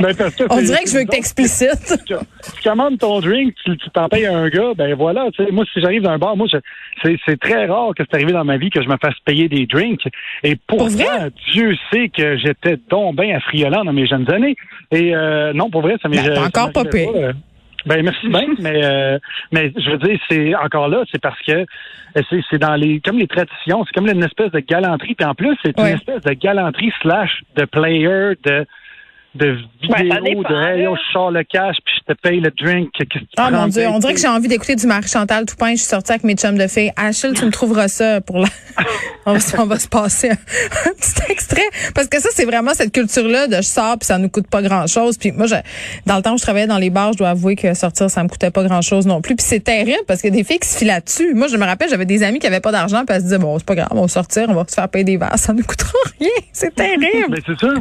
Ben, 0.00 0.14
parce 0.14 0.34
que 0.36 0.44
On 0.50 0.60
dirait 0.60 0.82
que 0.84 0.90
je 0.90 0.98
veux 0.98 1.04
que 1.04 1.10
t'explicites. 1.10 1.94
tu 2.06 2.14
tu 2.14 2.62
commandes 2.68 2.98
ton 2.98 3.20
drink, 3.20 3.54
tu 3.64 3.76
tu 3.76 3.90
t'en 3.90 4.08
payes 4.08 4.26
à 4.26 4.36
un 4.36 4.48
gars, 4.48 4.72
ben 4.76 4.94
voilà. 4.94 5.26
tu 5.34 5.44
sais, 5.44 5.50
Moi, 5.50 5.64
si 5.72 5.80
j'arrive 5.80 6.02
dans 6.02 6.10
un 6.10 6.18
bar, 6.18 6.36
moi, 6.36 6.46
je- 6.52 6.58
c'est 7.02 7.16
c'est 7.26 7.40
très 7.40 7.66
rare 7.66 7.92
que 7.96 8.02
c'est 8.08 8.14
arrivé 8.14 8.32
dans 8.32 8.44
ma 8.44 8.58
vie 8.58 8.70
que 8.70 8.82
je 8.82 8.88
me 8.88 8.96
fasse 9.00 9.14
payer 9.24 9.48
des 9.48 9.66
drinks. 9.66 10.06
Et 10.44 10.56
Pour 10.56 10.78
pourtant, 10.78 10.94
vrai? 10.94 11.30
Dieu 11.52 11.74
sait 11.92 12.08
que 12.10 12.36
j'étais 12.36 12.76
donc 12.90 13.16
bien 13.16 13.36
affriolant 13.36 13.84
dans 13.84 13.92
mes 13.92 14.06
jeunes 14.06 14.30
années. 14.30 14.56
Et 14.90 15.14
euh, 15.14 15.52
non, 15.52 15.70
pour 15.70 15.82
vrai, 15.82 15.96
ça 16.02 16.08
m'est 16.08 16.16
Ben, 16.16 16.28
t'as 16.28 16.34
ça 16.40 16.46
encore 16.46 16.72
pas 16.72 16.82
euh, 16.84 17.32
Ben 17.86 18.02
merci. 18.02 18.28
Bien, 18.28 18.46
mais 18.58 18.84
euh, 18.84 19.18
mais 19.52 19.72
je 19.76 19.90
veux 19.90 19.98
dire, 19.98 20.18
c'est 20.28 20.54
encore 20.56 20.88
là, 20.88 21.04
c'est 21.12 21.20
parce 21.20 21.40
que 21.42 21.52
euh, 21.52 22.22
c'est 22.28 22.40
c'est 22.50 22.58
dans 22.58 22.74
les 22.74 23.00
comme 23.00 23.18
les 23.18 23.28
traditions, 23.28 23.84
c'est 23.84 23.92
comme 23.94 24.08
une 24.08 24.24
espèce 24.24 24.50
de 24.50 24.60
galanterie, 24.60 25.14
puis 25.14 25.26
en 25.26 25.34
plus 25.34 25.56
c'est 25.64 25.78
Ouais. 25.80 25.90
une 25.90 25.96
espèce 25.96 26.22
de 26.22 26.32
galanterie 26.32 26.92
slash 27.00 27.42
de 27.56 27.64
player 27.64 28.32
de 28.44 28.66
de 29.38 29.56
ça 29.90 30.02
vidéo 30.02 30.22
dépend, 30.24 30.42
de 30.50 30.76
hey, 30.76 30.82
yo, 30.84 30.96
je 30.96 31.12
sors 31.12 31.30
le 31.30 31.42
cash 31.44 31.76
puis 31.84 31.94
je 32.00 32.12
te 32.14 32.20
paye 32.20 32.40
le 32.40 32.50
drink. 32.50 32.90
qu'est-ce 32.92 33.08
que 33.08 33.18
tu 33.24 33.26
Ah 33.36 33.50
mon 33.50 33.68
Dieu, 33.68 33.82
ben, 33.82 33.92
on 33.94 33.98
dirait 33.98 34.14
que 34.14 34.20
j'ai 34.20 34.28
envie 34.28 34.48
d'écouter 34.48 34.74
du 34.76 34.86
Marie-Chantal 34.86 35.46
Toupin. 35.46 35.70
Je 35.72 35.76
suis 35.76 35.86
sortie 35.86 36.12
avec 36.12 36.24
mes 36.24 36.34
chums 36.34 36.58
de 36.58 36.66
filles. 36.66 36.92
Achille, 36.96 37.32
tu 37.34 37.44
me 37.44 37.50
trouveras 37.50 37.88
ça 37.88 38.20
pour 38.20 38.38
la... 38.38 38.48
on, 39.26 39.32
va, 39.34 39.40
se- 39.40 39.56
on 39.60 39.66
va 39.66 39.78
se 39.78 39.88
passer 39.88 40.30
un, 40.30 40.32
un 40.32 40.92
petit 40.94 41.32
extrait. 41.32 41.68
Parce 41.94 42.08
que 42.08 42.20
ça, 42.20 42.28
c'est 42.32 42.44
vraiment 42.44 42.74
cette 42.74 42.92
culture-là 42.92 43.46
de 43.46 43.56
je 43.56 43.62
sors 43.62 43.98
puis 43.98 44.06
ça 44.06 44.18
nous 44.18 44.28
coûte 44.28 44.48
pas 44.48 44.62
grand-chose. 44.62 45.16
Puis 45.18 45.32
moi, 45.32 45.46
je, 45.46 45.54
dans 46.06 46.16
le 46.16 46.22
temps 46.22 46.34
où 46.34 46.38
je 46.38 46.42
travaillais 46.42 46.66
dans 46.66 46.78
les 46.78 46.90
bars, 46.90 47.12
je 47.12 47.18
dois 47.18 47.30
avouer 47.30 47.56
que 47.56 47.74
sortir, 47.74 48.10
ça 48.10 48.22
me 48.22 48.28
coûtait 48.28 48.50
pas 48.50 48.64
grand-chose 48.64 49.06
non 49.06 49.20
plus. 49.20 49.36
Puis 49.36 49.46
c'est 49.46 49.60
terrible 49.64 50.00
parce 50.06 50.20
qu'il 50.20 50.30
y 50.30 50.32
a 50.32 50.36
des 50.36 50.44
filles 50.44 50.58
qui 50.58 50.68
se 50.68 50.78
filent 50.78 50.88
là-dessus. 50.88 51.34
Moi, 51.34 51.48
je 51.48 51.56
me 51.56 51.64
rappelle, 51.64 51.88
j'avais 51.88 52.04
des 52.06 52.22
amis 52.22 52.38
qui 52.38 52.46
avaient 52.46 52.60
pas 52.60 52.72
d'argent 52.72 53.04
puis 53.06 53.14
elles 53.14 53.20
se 53.20 53.26
disaient, 53.26 53.38
bon, 53.38 53.58
c'est 53.58 53.66
pas 53.66 53.74
grave, 53.74 53.88
on 53.92 54.02
va 54.02 54.08
sortir, 54.08 54.46
on 54.48 54.54
va 54.54 54.64
se 54.68 54.74
faire 54.74 54.88
payer 54.88 55.04
des 55.04 55.16
verres. 55.16 55.38
Ça 55.38 55.52
nous 55.52 55.62
coûtera 55.64 55.92
rien. 56.18 56.28
C'est 56.52 56.74
terrible. 56.74 57.06
Mais 57.30 57.38
c'est 57.46 57.58
sûr. 57.58 57.74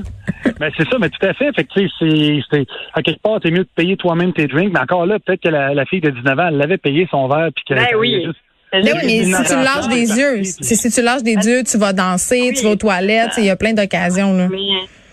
mais 0.60 0.70
c'est 0.78 0.88
ça, 0.88 0.98
mais 1.00 1.10
tout 1.10 1.26
à 1.26 1.34
fait. 1.34 1.47
Fait 1.56 1.64
que, 1.64 1.74
tu 1.74 1.88
sais, 1.88 1.94
c'est, 2.00 2.40
c'est, 2.52 2.66
à 2.94 3.02
quelque 3.02 3.22
part, 3.22 3.40
t'es 3.42 3.52
mieux 3.52 3.60
de 3.64 3.70
payer 3.76 3.98
toi-même 3.98 4.34
tes 4.34 4.48
drinks. 4.48 4.72
Mais 4.74 4.80
encore 4.80 5.06
là, 5.06 5.18
peut-être 5.20 5.42
que 5.42 5.50
la, 5.50 5.74
la 5.74 5.86
fille 5.86 6.02
de 6.02 6.10
19 6.10 6.40
ans, 6.40 6.48
elle 6.50 6.58
l'avait 6.58 6.78
payé 6.78 7.08
son 7.12 7.28
verre. 7.28 7.50
Puis 7.56 7.64
que, 7.68 7.74
Ben 7.74 7.88
oui. 7.98 8.12
qu'elle 8.12 8.26
juste- 8.28 8.40
Ben 8.72 8.84
oui, 8.84 9.24
mais 9.30 9.34
si 9.34 9.44
tu 9.44 9.56
lâches 9.56 9.88
des 9.88 10.20
yeux, 10.20 10.44
si, 10.44 10.76
si 10.76 10.92
tu 10.92 11.02
lâches 11.02 11.24
des 11.24 11.36
yeux, 11.36 11.64
tu 11.64 11.78
vas 11.78 11.94
danser, 11.94 12.52
tu 12.56 12.64
vas 12.64 12.72
aux 12.72 12.76
toilettes, 12.76 13.32
il 13.38 13.46
y 13.46 13.50
a 13.50 13.56
plein 13.56 13.74
d'occasions. 13.74 14.34
là. 14.34 14.48
Mais, 14.50 14.58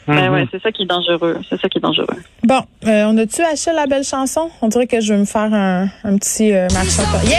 ben 0.07 0.27
Mhm. 0.29 0.35
ouais, 0.35 0.47
c'est 0.51 0.61
ça 0.63 0.71
qui 0.71 0.83
est 0.83 0.87
dangereux. 0.87 1.39
C'est 1.49 1.59
ça 1.59 1.69
qui 1.69 1.79
est 1.79 1.81
dangereux. 1.81 2.07
Bon, 2.43 2.61
euh, 2.87 3.05
on 3.07 3.17
a-tu 3.17 3.41
acheté 3.43 3.71
la 3.75 3.87
belle 3.87 4.05
chanson? 4.05 4.51
On 4.61 4.69
dirait 4.69 4.87
que 4.87 5.01
je 5.01 5.15
veux 5.15 5.21
me 5.21 5.25
faire 5.25 5.55
un, 5.55 5.89
un 6.05 6.17
petit 6.19 6.53
euh, 6.53 6.67
marche. 6.75 6.99
Yeah! 7.27 7.39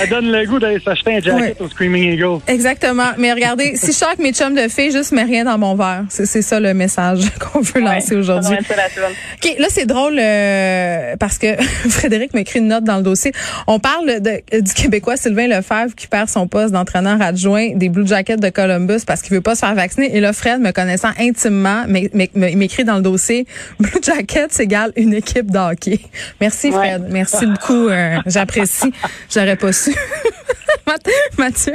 Ça 0.00 0.06
donne 0.06 0.30
le 0.30 0.46
goût 0.46 0.58
d'aller 0.58 0.80
s'acheter 0.84 1.16
un 1.16 1.20
jacket 1.20 1.60
au 1.60 1.68
Screaming 1.68 2.12
Eagle. 2.12 2.40
Exactement. 2.46 3.10
Mais 3.18 3.32
regardez, 3.32 3.76
si 3.76 3.86
je 3.88 3.92
sors 3.92 4.08
avec 4.08 4.20
mes 4.20 4.32
chums 4.32 4.54
de 4.54 4.68
filles, 4.68 4.92
juste 4.92 5.12
mets 5.12 5.22
rien 5.24 5.44
dans 5.44 5.58
mon 5.58 5.74
verre. 5.74 6.04
C'est 6.08 6.26
c'est 6.26 6.42
ça 6.42 6.60
le 6.60 6.74
message 6.74 7.20
qu'on 7.40 7.60
veut 7.60 7.80
lancer 7.80 8.14
Ouais, 8.14 8.20
aujourd'hui. 8.20 8.56
OK, 8.56 9.54
là, 9.58 9.66
c'est 9.70 9.86
drôle 9.86 10.18
euh, 10.18 11.16
parce 11.18 11.38
que 11.38 11.60
Frédéric 11.88 12.34
m'a 12.34 12.40
écrit 12.40 12.58
une 12.58 12.68
note 12.68 12.84
dans 12.84 12.96
le 12.96 13.02
dossier. 13.02 13.32
On 13.66 13.78
parle 13.78 14.20
de, 14.20 14.60
du 14.60 14.74
Québécois 14.74 15.16
Sylvain 15.16 15.46
Lefebvre 15.48 15.94
qui 15.96 16.06
perd 16.06 16.28
son 16.28 16.46
poste 16.46 16.72
d'entraîneur 16.72 17.20
adjoint 17.22 17.70
des 17.74 17.88
Blue 17.88 18.06
Jackets 18.06 18.36
de 18.36 18.48
Columbus 18.50 19.00
parce 19.06 19.22
qu'il 19.22 19.34
veut 19.34 19.40
pas 19.40 19.54
se 19.54 19.60
faire 19.60 19.74
vacciner. 19.74 20.14
Et 20.16 20.20
là, 20.20 20.32
Fred, 20.32 20.60
me 20.60 20.72
connaissant 20.72 21.10
intimement, 21.18 21.84
m'écrit 21.88 22.84
dans 22.84 22.96
le 22.96 23.02
dossier 23.02 23.46
Blue 23.80 24.00
Jackets 24.02 24.60
égale 24.60 24.92
une 24.96 25.14
équipe 25.14 25.50
de 25.50 25.58
hockey. 25.58 26.00
Merci, 26.40 26.68
Ouais. 26.70 26.72
Fred. 26.72 27.06
Merci 27.10 27.46
beaucoup. 27.46 27.88
euh, 27.88 28.16
J'apprécie. 28.26 28.92
J'aurais 29.32 29.56
pas 29.56 29.72
su. 29.72 29.85
Mathieu. 31.38 31.74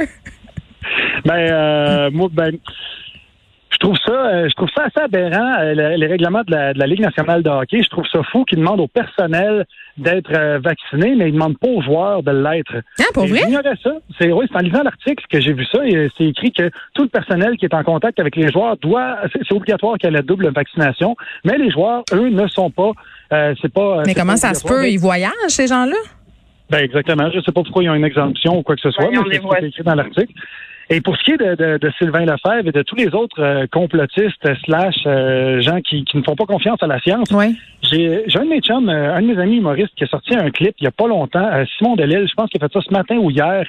Ben, 1.24 1.34
euh, 1.34 2.10
moi, 2.12 2.28
ben, 2.32 2.56
je 3.70 3.78
trouve 3.78 3.96
ça, 4.04 4.12
euh, 4.12 4.48
je 4.48 4.54
trouve 4.54 4.68
ça 4.76 4.84
assez 4.84 5.00
aberrant, 5.04 5.54
euh, 5.60 5.74
le- 5.74 5.96
les 5.96 6.06
règlements 6.06 6.42
de 6.46 6.52
la, 6.52 6.72
de 6.74 6.78
la 6.78 6.86
Ligue 6.86 7.00
nationale 7.00 7.42
de 7.42 7.48
hockey. 7.50 7.80
Je 7.82 7.88
trouve 7.88 8.04
ça 8.12 8.20
fou 8.30 8.44
qu'ils 8.44 8.58
demandent 8.58 8.80
au 8.80 8.86
personnel 8.88 9.64
d'être 9.96 10.32
vacciné, 10.58 11.14
mais 11.16 11.28
ils 11.28 11.32
demandent 11.32 11.58
pas 11.58 11.68
aux 11.68 11.82
joueurs 11.82 12.22
de 12.22 12.30
l'être. 12.30 12.74
Ah, 13.00 13.04
pour 13.12 13.26
vrai? 13.26 13.40
J'ignorais 13.44 13.76
ça. 13.82 13.92
C'est 14.18 14.32
oui, 14.32 14.46
c'est 14.50 14.56
en 14.56 14.60
lisant 14.60 14.82
l'article 14.82 15.24
que 15.30 15.40
j'ai 15.40 15.52
vu 15.52 15.64
ça 15.66 15.80
et 15.86 16.08
c'est 16.16 16.24
écrit 16.24 16.52
que 16.52 16.70
tout 16.94 17.02
le 17.02 17.08
personnel 17.08 17.56
qui 17.56 17.64
est 17.66 17.74
en 17.74 17.82
contact 17.84 18.18
avec 18.20 18.36
les 18.36 18.50
joueurs 18.50 18.76
doit, 18.78 19.16
c'est 19.32 19.52
obligatoire 19.54 19.98
qu'il 19.98 20.10
y 20.10 20.12
ait 20.12 20.16
la 20.16 20.22
double 20.22 20.48
vaccination, 20.52 21.16
mais 21.44 21.58
les 21.58 21.70
joueurs, 21.70 22.04
eux, 22.12 22.28
ne 22.30 22.46
sont 22.48 22.70
pas. 22.70 22.92
euh, 23.32 23.54
c'est 23.60 23.72
pas. 23.72 24.02
Mais 24.06 24.14
comment 24.14 24.36
ça 24.36 24.54
se 24.54 24.66
peut? 24.66 24.88
Ils 24.88 24.98
voyagent, 24.98 25.32
ces 25.48 25.66
gens-là? 25.66 25.96
Ben 26.72 26.82
exactement. 26.82 27.30
Je 27.30 27.40
sais 27.40 27.52
pas 27.52 27.62
pourquoi 27.62 27.84
ils 27.84 27.90
ont 27.90 27.94
une 27.94 28.04
exemption 28.04 28.58
ou 28.58 28.62
quoi 28.62 28.74
que 28.74 28.80
ce 28.82 28.90
soit, 28.90 29.04
Ben, 29.04 29.10
mais 29.12 29.16
c'est 29.18 29.24
ce 29.24 29.30
qui 29.30 29.36
est 29.36 29.40
voix. 29.40 29.60
écrit 29.62 29.82
dans 29.84 29.94
l'article. 29.94 30.32
Et 30.90 31.00
pour 31.00 31.16
ce 31.16 31.22
qui 31.24 31.30
est 31.30 31.36
de, 31.38 31.54
de, 31.54 31.78
de 31.78 31.92
Sylvain 31.96 32.24
Lefebvre 32.26 32.68
et 32.68 32.72
de 32.72 32.82
tous 32.82 32.96
les 32.96 33.14
autres 33.14 33.40
euh, 33.40 33.66
complotistes 33.70 34.46
slash 34.64 34.96
euh, 35.06 35.60
gens 35.60 35.80
qui, 35.80 36.04
qui 36.04 36.16
ne 36.18 36.22
font 36.22 36.34
pas 36.34 36.44
confiance 36.44 36.82
à 36.82 36.86
la 36.86 36.98
science, 36.98 37.28
Oui. 37.32 37.56
j'ai 37.82 38.24
un 38.36 38.44
de 38.44 38.48
mes 38.50 38.60
chums, 38.60 38.88
euh, 38.90 39.14
un 39.14 39.22
de 39.22 39.26
mes 39.28 39.38
amis 39.40 39.56
humoristes 39.58 39.94
qui 39.96 40.04
a 40.04 40.06
sorti 40.08 40.34
un 40.34 40.50
clip 40.50 40.74
il 40.80 40.84
y 40.84 40.86
a 40.88 40.90
pas 40.90 41.06
longtemps, 41.06 41.48
euh, 41.50 41.64
Simon 41.78 41.94
Delille, 41.96 42.26
je 42.28 42.34
pense 42.34 42.50
qu'il 42.50 42.62
a 42.62 42.66
fait 42.68 42.72
ça 42.74 42.80
ce 42.86 42.92
matin 42.92 43.16
ou 43.16 43.30
hier. 43.30 43.64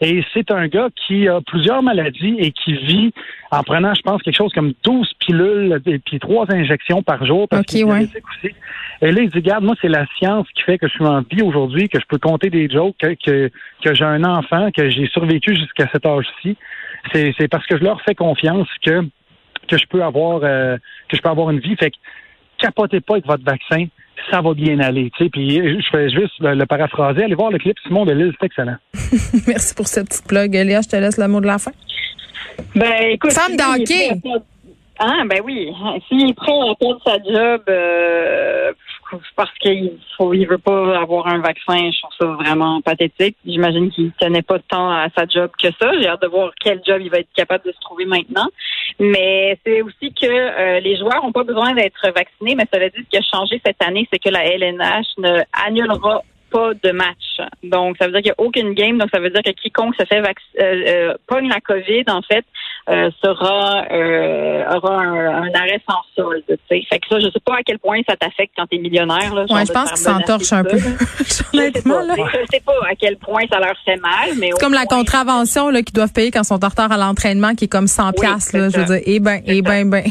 Et 0.00 0.22
c'est 0.34 0.50
un 0.50 0.66
gars 0.66 0.88
qui 1.06 1.26
a 1.28 1.40
plusieurs 1.40 1.82
maladies 1.82 2.34
et 2.38 2.50
qui 2.52 2.74
vit 2.74 3.12
en 3.50 3.62
prenant, 3.62 3.94
je 3.94 4.02
pense, 4.02 4.20
quelque 4.22 4.36
chose 4.36 4.52
comme 4.52 4.72
12 4.84 5.10
pilules 5.20 5.80
et 5.86 5.98
puis 6.00 6.18
trois 6.18 6.44
injections 6.52 7.02
par 7.02 7.24
jour. 7.24 7.48
Parce 7.48 7.60
Ok, 7.62 7.66
qu'il 7.68 7.80
est 7.80 7.84
ouais. 7.84 7.98
diabétique 8.00 8.24
aussi. 8.44 8.54
Et 9.00 9.12
là, 9.12 9.22
il 9.22 9.30
dit, 9.30 9.38
regarde, 9.38 9.64
moi, 9.64 9.74
c'est 9.80 9.88
la 9.88 10.06
science 10.18 10.46
qui 10.54 10.62
fait 10.62 10.78
que 10.78 10.88
je 10.88 10.92
suis 10.92 11.04
en 11.04 11.20
vie 11.20 11.42
aujourd'hui, 11.42 11.88
que 11.88 12.00
je 12.00 12.06
peux 12.08 12.18
compter 12.18 12.50
des 12.50 12.68
jokes, 12.68 12.96
que, 12.98 13.14
que, 13.24 13.50
que 13.82 13.94
j'ai 13.94 14.04
un 14.04 14.24
enfant, 14.24 14.70
que 14.76 14.90
j'ai 14.90 15.06
survécu 15.08 15.54
jusqu'à 15.54 15.88
cet 15.92 16.04
âge-ci. 16.04 16.56
C'est, 17.12 17.32
c'est 17.38 17.48
parce 17.48 17.66
que 17.66 17.78
je 17.78 17.84
leur 17.84 18.00
fais 18.02 18.14
confiance 18.14 18.66
que, 18.84 19.02
que 19.68 19.78
je 19.78 19.86
peux 19.88 20.02
avoir, 20.02 20.40
euh, 20.42 20.76
que 21.08 21.16
je 21.16 21.22
peux 21.22 21.28
avoir 21.28 21.50
une 21.50 21.60
vie. 21.60 21.76
Fait 21.76 21.90
que, 21.90 21.96
capotez 22.58 23.00
pas 23.00 23.14
avec 23.14 23.26
votre 23.26 23.44
vaccin, 23.44 23.86
ça 24.30 24.40
va 24.40 24.52
bien 24.52 24.80
aller. 24.80 25.10
Tu 25.16 25.24
sais, 25.24 25.30
puis 25.30 25.56
je 25.56 25.88
fais 25.90 26.10
juste 26.10 26.34
le, 26.40 26.54
le 26.54 26.66
paraphraser. 26.66 27.22
Allez 27.22 27.36
voir 27.36 27.52
le 27.52 27.58
clip 27.58 27.76
Simon 27.86 28.04
Delille, 28.04 28.32
c'est 28.40 28.46
excellent. 28.46 28.76
Merci 29.46 29.74
pour 29.74 29.86
cette 29.86 30.08
petite 30.08 30.26
plug. 30.26 30.52
Léa, 30.52 30.80
je 30.82 30.88
te 30.88 30.96
laisse 30.96 31.18
le 31.18 31.28
mot 31.28 31.40
de 31.40 31.46
la 31.46 31.58
fin. 31.58 31.72
Ben, 32.74 33.10
écoute. 33.10 33.32
Femme 33.32 33.56
d'hockey. 33.56 34.10
Ah, 34.98 35.22
ben 35.26 35.40
oui. 35.44 35.72
S'il 36.08 36.30
est 36.30 36.34
prêt 36.34 36.52
à 36.52 36.74
perdre 36.74 37.00
sa 37.04 37.16
job 37.22 37.62
euh, 37.68 38.72
parce 39.36 39.52
qu'il 39.58 39.98
faut, 40.16 40.34
il 40.34 40.46
veut 40.46 40.58
pas 40.58 40.98
avoir 40.98 41.26
un 41.28 41.38
vaccin, 41.38 41.90
je 41.90 42.00
trouve 42.00 42.14
ça 42.18 42.26
vraiment 42.26 42.80
pathétique. 42.80 43.36
J'imagine 43.46 43.90
qu'il 43.90 44.12
tenait 44.12 44.42
pas 44.42 44.58
tant 44.58 44.90
à 44.90 45.06
sa 45.16 45.26
job 45.26 45.50
que 45.62 45.68
ça. 45.80 45.92
J'ai 46.00 46.08
hâte 46.08 46.22
de 46.22 46.28
voir 46.28 46.50
quel 46.60 46.80
job 46.86 47.00
il 47.00 47.10
va 47.10 47.18
être 47.18 47.32
capable 47.34 47.64
de 47.64 47.72
se 47.72 47.80
trouver 47.80 48.04
maintenant. 48.04 48.48
Mais 48.98 49.58
c'est 49.64 49.82
aussi 49.82 50.12
que 50.12 50.26
euh, 50.26 50.80
les 50.80 50.96
joueurs 50.96 51.24
ont 51.24 51.32
pas 51.32 51.44
besoin 51.44 51.74
d'être 51.74 52.10
vaccinés, 52.14 52.54
mais 52.54 52.66
ça 52.72 52.78
veut 52.78 52.90
dire 52.90 53.02
ce 53.04 53.10
qui 53.10 53.16
a 53.16 53.22
changé 53.22 53.60
cette 53.64 53.82
année, 53.82 54.08
c'est 54.12 54.18
que 54.18 54.30
la 54.30 54.44
LNH 54.44 55.06
ne 55.18 55.40
annulera 55.66 56.22
pas 56.50 56.72
de 56.82 56.90
match. 56.92 57.38
Donc, 57.62 57.96
ça 57.98 58.06
veut 58.06 58.12
dire 58.12 58.22
qu'il 58.22 58.32
n'y 58.38 58.44
a 58.44 58.46
aucune 58.46 58.72
game. 58.72 58.98
Donc, 58.98 59.10
ça 59.12 59.20
veut 59.20 59.30
dire 59.30 59.42
que 59.42 59.50
quiconque 59.50 59.94
se 59.96 60.04
fait 60.06 60.20
vac- 60.22 60.36
euh, 60.60 60.84
euh, 60.86 61.14
pogne 61.26 61.48
la 61.48 61.60
COVID, 61.60 62.04
en 62.08 62.22
fait, 62.22 62.44
euh, 62.90 63.10
sera 63.22 63.84
euh, 63.92 64.64
aura 64.76 65.00
un, 65.00 65.42
un 65.42 65.52
arrêt 65.54 65.80
sans 65.88 66.00
solde. 66.16 66.42
tu 66.46 66.54
sais. 66.68 66.82
Fait 66.88 66.98
que 66.98 67.08
ça, 67.08 67.18
je 67.20 67.26
sais 67.26 67.40
pas 67.44 67.56
à 67.56 67.62
quel 67.64 67.78
point 67.78 67.98
ça 68.08 68.16
t'affecte 68.16 68.52
quand 68.56 68.66
t'es 68.66 68.78
millionnaire. 68.78 69.34
Là, 69.34 69.44
Ouais, 69.50 69.66
je 69.66 69.72
pense 69.72 69.88
qu'ils 69.90 69.98
s'entorchent 69.98 70.52
un 70.52 70.64
peu. 70.64 70.78
Honnêtement, 71.54 72.00
là. 72.00 72.14
Je 72.16 72.22
sais 72.22 72.22
pas, 72.22 72.30
je 72.40 72.46
sais 72.56 72.62
pas 72.64 72.72
à 72.90 72.94
quel 72.94 73.16
point 73.18 73.42
ça 73.50 73.58
leur 73.58 73.74
fait 73.84 73.96
mal, 73.96 74.30
mais 74.38 74.50
C'est 74.52 74.60
comme 74.60 74.72
la 74.74 74.86
contravention 74.86 75.68
là, 75.70 75.82
qu'ils 75.82 75.94
doivent 75.94 76.12
payer 76.12 76.30
quand 76.30 76.40
ils 76.42 76.46
sont 76.46 76.64
en 76.64 76.68
retard 76.68 76.90
à 76.90 76.96
l'entraînement, 76.96 77.54
qui 77.54 77.66
est 77.66 77.68
comme 77.68 77.86
100 77.88 78.06
Oui, 78.08 78.12
piastres, 78.20 78.50
c'est 78.52 78.58
là. 78.58 78.68
Je 78.70 78.78
veux 78.78 78.84
dire, 78.86 79.02
eh 79.04 79.20
ben, 79.20 79.40
eh 79.46 79.62
ben, 79.62 79.88
ben. 79.90 80.04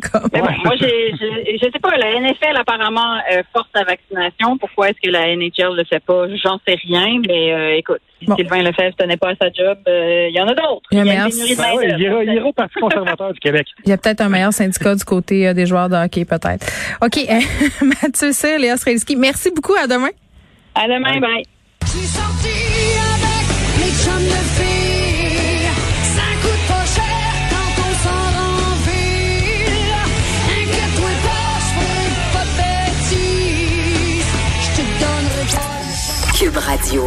Comme- 0.00 0.28
Mais 0.32 0.40
bon, 0.40 0.48
moi, 0.64 0.74
j'ai, 0.80 1.12
j'ai- 1.18 1.58
je 1.58 1.64
sais 1.72 1.78
pas, 1.80 1.96
la 1.96 2.12
NFL 2.20 2.56
apparemment 2.56 3.16
euh, 3.32 3.42
force 3.52 3.68
la 3.74 3.84
vaccination. 3.84 4.56
Pourquoi 4.58 4.90
est-ce 4.90 5.00
que 5.02 5.10
la 5.10 5.34
NHL 5.36 5.74
le 5.76 5.84
fait 5.84 6.00
pas? 6.00 6.26
J'en 6.42 6.58
sais 6.66 6.76
rien, 6.86 7.20
mais 7.26 7.52
euh, 7.52 7.76
écoute, 7.76 8.00
si 8.18 8.26
Bon. 8.26 8.36
Sylvain 8.36 8.62
Lefebvre 8.62 8.94
tenait 8.96 9.16
pas 9.16 9.30
à 9.30 9.34
sa 9.40 9.50
job, 9.50 9.78
euh, 9.88 10.26
il 10.28 10.34
y 10.36 10.40
en 10.40 10.46
a 10.48 10.54
d'autres. 10.54 10.82
Il 10.92 10.98
y 10.98 11.00
a 11.00 11.02
une 11.04 11.08
meilleur- 11.08 11.28
pénurie 11.28 11.50
de 11.56 11.56
Ben 11.60 11.74
ouais, 11.74 11.88
il, 11.96 12.00
ira, 12.02 12.24
il 12.24 12.34
ira 12.34 12.46
au 12.46 12.52
Parti 12.52 12.78
conservateur 12.80 13.32
du 13.32 13.40
Québec. 13.40 13.66
Il 13.84 13.90
y 13.90 13.92
a 13.92 13.96
peut-être 13.98 14.20
un 14.20 14.28
meilleur 14.28 14.52
syndicat 14.52 14.94
du 14.94 15.04
côté 15.04 15.48
euh, 15.48 15.54
des 15.54 15.66
joueurs 15.66 15.88
de 15.88 15.96
hockey, 15.96 16.24
peut-être. 16.24 16.66
OK. 17.02 17.18
Mathieu 18.02 18.32
Cyr, 18.32 18.58
Léa 18.58 18.76
Strelski, 18.76 19.16
merci 19.16 19.50
beaucoup. 19.54 19.74
À 19.74 19.86
demain. 19.86 20.10
À 20.74 20.86
demain, 20.86 21.18
bye. 21.20 21.44
Radio. 36.70 36.98